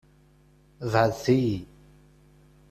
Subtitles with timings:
[0.91, 1.57] Beɛɛdet-iyi.